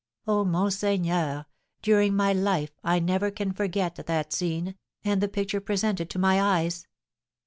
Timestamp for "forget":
3.53-3.97